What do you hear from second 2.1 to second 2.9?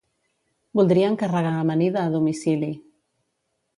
domicili.